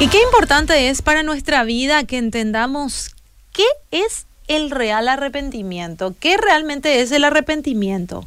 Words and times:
Y 0.00 0.06
qué 0.06 0.22
importante 0.22 0.90
es 0.90 1.02
para 1.02 1.24
nuestra 1.24 1.64
vida 1.64 2.04
que 2.04 2.18
entendamos 2.18 3.16
qué 3.52 3.64
es 3.90 4.26
el 4.46 4.70
real 4.70 5.08
arrepentimiento, 5.08 6.14
qué 6.20 6.36
realmente 6.36 7.00
es 7.00 7.10
el 7.10 7.24
arrepentimiento. 7.24 8.24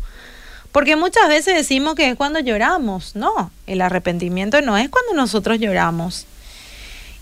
Porque 0.74 0.98
muchas 0.98 1.30
veces 1.30 1.56
decimos 1.56 1.96
que 1.96 2.10
es 2.10 2.18
cuando 2.18 2.42
lloramos. 2.42 3.16
No, 3.16 3.52
el 3.68 3.80
arrepentimiento 3.80 4.62
no 4.62 4.78
es 4.78 4.90
cuando 4.90 5.14
nosotros 5.14 5.60
lloramos. 5.60 6.26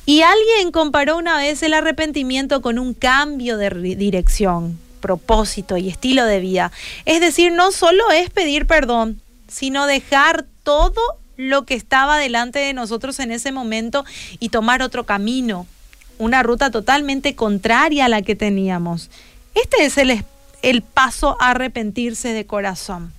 Y 0.08 0.24
alguien 0.24 0.72
comparó 0.72 1.18
una 1.18 1.38
vez 1.38 1.62
el 1.62 1.76
arrepentimiento 1.76 2.64
con 2.64 2.80
un 2.80 2.96
cambio 2.96 3.56
de 3.56 3.70
dirección, 3.96 4.80
propósito 5.00 5.78
y 5.78 5.90
estilo 5.90 6.26
de 6.26 6.40
vida. 6.40 6.72
Es 7.06 7.22
decir, 7.22 7.52
no 7.52 7.72
solo 7.72 8.10
es 8.10 8.32
pedir 8.32 8.66
perdón, 8.66 9.22
sino 9.48 9.86
dejar 9.86 10.48
todo 10.64 11.19
lo 11.40 11.64
que 11.64 11.74
estaba 11.74 12.18
delante 12.18 12.60
de 12.60 12.74
nosotros 12.74 13.18
en 13.20 13.32
ese 13.32 13.54
momento 13.54 14.04
y 14.40 14.50
tomar 14.50 14.82
otro 14.82 15.06
camino, 15.06 15.68
una 16.18 16.44
ruta 16.44 16.70
totalmente 16.70 17.34
contraria 17.34 18.06
a 18.06 18.10
la 18.10 18.22
que 18.22 18.36
teníamos. 18.36 19.10
Este 19.56 19.86
es 19.86 19.98
el, 19.98 20.26
el 20.64 20.82
paso 20.82 21.38
a 21.40 21.52
arrepentirse 21.52 22.34
de 22.34 22.46
corazón. 22.46 23.14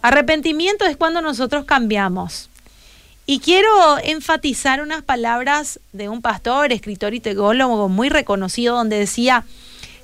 Arrepentimiento 0.00 0.86
es 0.86 0.96
cuando 0.96 1.20
nosotros 1.20 1.66
cambiamos. 1.66 2.48
Y 3.26 3.40
quiero 3.40 3.98
enfatizar 4.02 4.80
unas 4.80 5.02
palabras 5.02 5.80
de 5.92 6.08
un 6.08 6.22
pastor, 6.22 6.72
escritor 6.72 7.12
y 7.12 7.20
teólogo 7.20 7.90
muy 7.90 8.08
reconocido, 8.08 8.76
donde 8.76 8.98
decía, 8.98 9.44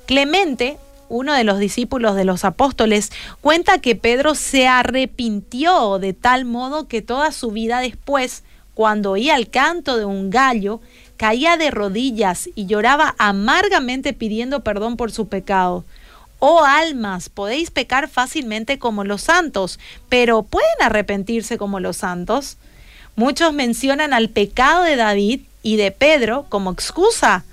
Clemente, 0.05 0.77
uno 1.11 1.33
de 1.33 1.43
los 1.43 1.59
discípulos 1.59 2.15
de 2.15 2.23
los 2.23 2.45
apóstoles, 2.45 3.11
cuenta 3.41 3.79
que 3.79 3.95
Pedro 3.95 4.33
se 4.33 4.67
arrepintió 4.67 5.99
de 5.99 6.13
tal 6.13 6.45
modo 6.45 6.87
que 6.87 7.01
toda 7.01 7.31
su 7.31 7.51
vida 7.51 7.79
después, 7.79 8.43
cuando 8.73 9.11
oía 9.11 9.35
el 9.35 9.49
canto 9.49 9.97
de 9.97 10.05
un 10.05 10.29
gallo, 10.29 10.79
caía 11.17 11.57
de 11.57 11.69
rodillas 11.69 12.49
y 12.55 12.65
lloraba 12.65 13.13
amargamente 13.17 14.13
pidiendo 14.13 14.61
perdón 14.61 14.95
por 14.95 15.11
su 15.11 15.27
pecado. 15.27 15.83
Oh 16.39 16.63
almas, 16.63 17.27
podéis 17.27 17.69
pecar 17.71 18.07
fácilmente 18.07 18.79
como 18.79 19.03
los 19.03 19.21
santos, 19.21 19.79
pero 20.07 20.43
¿pueden 20.43 20.69
arrepentirse 20.81 21.57
como 21.57 21.79
los 21.81 21.97
santos? 21.97 22.57
Muchos 23.17 23.53
mencionan 23.53 24.13
al 24.13 24.29
pecado 24.29 24.83
de 24.83 24.95
David 24.95 25.41
y 25.61 25.75
de 25.75 25.91
Pedro 25.91 26.45
como 26.47 26.71
excusa 26.71 27.43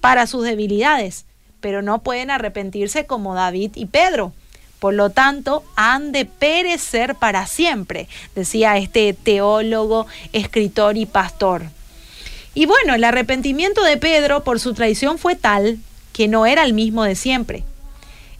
para 0.00 0.26
sus 0.26 0.44
debilidades 0.44 1.26
pero 1.62 1.80
no 1.80 2.02
pueden 2.02 2.30
arrepentirse 2.30 3.06
como 3.06 3.34
David 3.34 3.70
y 3.76 3.86
Pedro. 3.86 4.34
Por 4.78 4.92
lo 4.92 5.08
tanto, 5.08 5.62
han 5.76 6.12
de 6.12 6.26
perecer 6.26 7.14
para 7.14 7.46
siempre, 7.46 8.08
decía 8.34 8.76
este 8.76 9.14
teólogo, 9.14 10.06
escritor 10.34 10.98
y 10.98 11.06
pastor. 11.06 11.62
Y 12.52 12.66
bueno, 12.66 12.94
el 12.94 13.04
arrepentimiento 13.04 13.82
de 13.82 13.96
Pedro 13.96 14.44
por 14.44 14.60
su 14.60 14.74
traición 14.74 15.18
fue 15.18 15.36
tal 15.36 15.78
que 16.12 16.28
no 16.28 16.44
era 16.44 16.64
el 16.64 16.74
mismo 16.74 17.04
de 17.04 17.14
siempre. 17.14 17.64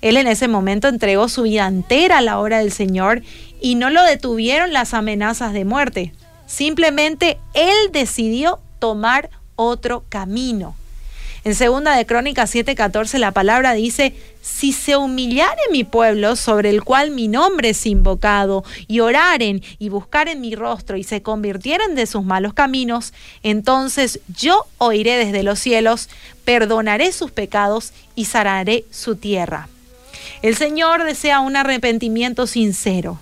Él 0.03 0.17
en 0.17 0.27
ese 0.27 0.49
momento 0.49 0.89
entregó 0.89 1.29
su 1.29 1.43
vida 1.43 1.67
entera 1.67 2.19
a 2.19 2.23
la 2.23 2.41
obra 2.41 2.59
del 2.59 2.73
Señor 2.73 3.23
y 3.61 3.77
no 3.77 3.89
lo 3.89 4.03
detuvieron 4.03 4.73
las 4.73 4.95
amenazas 4.95 5.53
de 5.53 5.65
muerte. 5.65 6.13
Simplemente 6.47 7.39
él 7.55 7.77
decidió 7.93 8.59
tomar 8.81 9.31
otro 9.55 10.05
camino. 10.09 10.75
En 11.45 11.57
segunda 11.57 11.97
de 11.97 12.07
Crónicas 12.07 12.55
7:14 12.55 13.19
la 13.19 13.33
palabra 13.33 13.73
dice, 13.73 14.15
si 14.41 14.73
se 14.73 14.97
humillare 14.97 15.61
mi 15.73 15.83
pueblo 15.83 16.37
sobre 16.37 16.71
el 16.71 16.85
cual 16.85 17.11
mi 17.11 17.27
nombre 17.27 17.71
es 17.71 17.85
invocado, 17.85 18.65
y 18.87 19.01
oraren 19.01 19.61
y 19.81 19.89
buscaren 19.89 20.41
mi 20.41 20.55
rostro 20.55 20.97
y 20.97 21.03
se 21.03 21.21
convirtieren 21.23 21.97
de 21.97 22.07
sus 22.07 22.23
malos 22.23 22.55
caminos, 22.55 23.13
entonces 23.43 24.21
yo 24.37 24.67
oiré 24.79 25.17
desde 25.17 25.43
los 25.43 25.59
cielos, 25.59 26.09
perdonaré 26.45 27.11
sus 27.11 27.33
pecados 27.33 27.93
y 28.15 28.27
sanaré 28.27 28.85
su 28.93 29.17
tierra. 29.17 29.69
El 30.43 30.55
Señor 30.57 31.03
desea 31.03 31.41
un 31.41 31.57
arrepentimiento 31.57 32.47
sincero, 32.47 33.19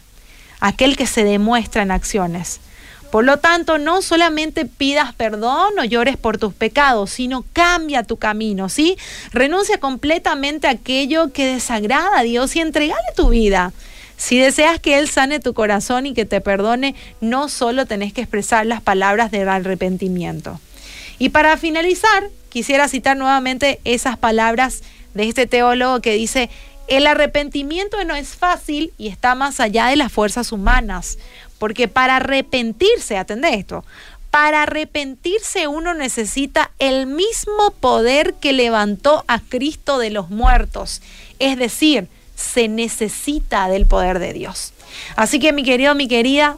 aquel 0.60 0.96
que 0.96 1.06
se 1.06 1.24
demuestra 1.24 1.82
en 1.82 1.90
acciones. 1.90 2.60
Por 3.10 3.24
lo 3.24 3.38
tanto, 3.38 3.78
no 3.78 4.02
solamente 4.02 4.66
pidas 4.66 5.12
perdón 5.14 5.78
o 5.78 5.84
llores 5.84 6.16
por 6.16 6.38
tus 6.38 6.54
pecados, 6.54 7.10
sino 7.10 7.44
cambia 7.52 8.04
tu 8.04 8.16
camino, 8.16 8.68
¿sí? 8.68 8.96
Renuncia 9.32 9.78
completamente 9.78 10.68
a 10.68 10.72
aquello 10.72 11.32
que 11.32 11.46
desagrada 11.46 12.18
a 12.18 12.22
Dios 12.22 12.54
y 12.54 12.60
entregale 12.60 13.02
tu 13.16 13.30
vida. 13.30 13.72
Si 14.16 14.38
deseas 14.38 14.78
que 14.78 14.98
Él 14.98 15.08
sane 15.08 15.40
tu 15.40 15.54
corazón 15.54 16.06
y 16.06 16.14
que 16.14 16.26
te 16.26 16.40
perdone, 16.40 16.94
no 17.20 17.48
solo 17.48 17.86
tenés 17.86 18.12
que 18.12 18.20
expresar 18.20 18.66
las 18.66 18.82
palabras 18.82 19.30
del 19.30 19.48
arrepentimiento. 19.48 20.60
Y 21.18 21.30
para 21.30 21.56
finalizar, 21.56 22.28
quisiera 22.48 22.86
citar 22.86 23.16
nuevamente 23.16 23.80
esas 23.84 24.18
palabras 24.18 24.82
de 25.14 25.28
este 25.28 25.46
teólogo 25.46 26.00
que 26.00 26.14
dice, 26.14 26.50
el 26.86 27.06
arrepentimiento 27.06 28.02
no 28.04 28.14
es 28.14 28.30
fácil 28.34 28.92
y 28.98 29.08
está 29.08 29.34
más 29.34 29.60
allá 29.60 29.86
de 29.86 29.96
las 29.96 30.12
fuerzas 30.12 30.50
humanas. 30.52 31.18
Porque 31.60 31.86
para 31.86 32.16
arrepentirse, 32.16 33.16
atende 33.16 33.54
esto, 33.54 33.84
para 34.30 34.62
arrepentirse 34.62 35.68
uno 35.68 35.94
necesita 35.94 36.70
el 36.78 37.06
mismo 37.06 37.70
poder 37.78 38.34
que 38.34 38.52
levantó 38.52 39.24
a 39.28 39.40
Cristo 39.40 39.98
de 39.98 40.10
los 40.10 40.30
muertos. 40.30 41.02
Es 41.38 41.56
decir, 41.58 42.08
se 42.34 42.66
necesita 42.68 43.68
del 43.68 43.86
poder 43.86 44.18
de 44.18 44.32
Dios. 44.32 44.72
Así 45.16 45.38
que 45.38 45.52
mi 45.52 45.62
querido, 45.62 45.94
mi 45.94 46.08
querida, 46.08 46.56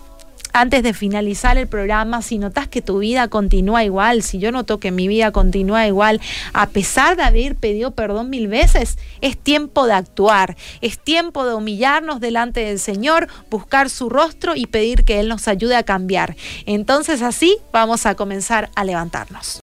antes 0.53 0.83
de 0.83 0.95
finalizar 0.95 1.59
el 1.59 1.67
programa, 1.67 2.23
si 2.23 2.39
notas 2.39 2.69
que 2.69 2.83
tu 2.83 2.99
vida 2.99 3.29
continúa 3.29 3.85
igual, 3.85 4.23
si 4.23 4.39
yo 4.39 4.53
noto 4.53 4.79
que 4.79 4.91
mi 4.91 5.09
vida 5.09 5.33
continúa 5.33 5.87
igual, 5.87 6.21
a 6.53 6.69
pesar 6.69 7.17
de 7.17 7.23
haber 7.23 7.57
pedido 7.57 7.93
perdón 7.93 8.31
mil 8.31 8.49
veces, 8.49 8.99
es 9.21 9.37
tiempo 9.37 9.87
de 9.87 9.95
actuar, 9.95 10.57
es 10.81 10.99
tiempo 10.99 11.47
de 11.47 11.55
humillarnos 11.55 12.21
delante 12.21 12.61
del 12.61 12.79
Señor, 12.79 13.29
buscar 13.51 13.91
su 13.91 14.09
rostro 14.09 14.55
y 14.57 14.67
pedir 14.67 15.05
que 15.05 15.21
Él 15.21 15.29
nos 15.29 15.49
ayude 15.49 15.77
a 15.77 15.83
cambiar. 15.83 16.37
Entonces 16.67 17.23
así 17.23 17.59
vamos 17.73 18.07
a 18.07 18.15
comenzar 18.15 18.71
a 18.75 18.85
levantarnos. 18.85 19.51